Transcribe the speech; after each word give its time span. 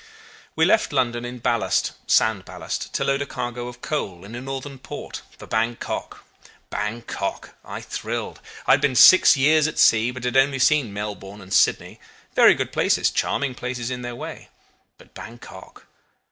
"We 0.55 0.65
left 0.65 0.91
London 0.91 1.25
in 1.25 1.37
ballast 1.37 1.91
sand 2.07 2.43
ballast 2.43 2.91
to 2.95 3.03
load 3.03 3.21
a 3.21 3.27
cargo 3.27 3.67
of 3.67 3.83
coal 3.83 4.25
in 4.25 4.33
a 4.33 4.41
northern 4.41 4.79
port 4.79 5.21
for 5.37 5.45
Bankok. 5.45 6.23
Bankok! 6.71 7.51
I 7.63 7.81
thrilled. 7.81 8.41
I 8.65 8.71
had 8.71 8.81
been 8.81 8.95
six 8.95 9.37
years 9.37 9.67
at 9.67 9.77
sea, 9.77 10.09
but 10.09 10.23
had 10.23 10.37
only 10.37 10.57
seen 10.57 10.91
Melbourne 10.91 11.39
and 11.39 11.53
Sydney, 11.53 11.99
very 12.33 12.55
good 12.55 12.73
places, 12.73 13.11
charming 13.11 13.53
places 13.53 13.91
in 13.91 14.01
their 14.01 14.15
way 14.15 14.49
but 14.97 15.13
Bankok! 15.13 15.85